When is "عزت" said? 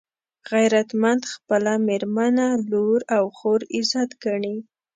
3.75-4.09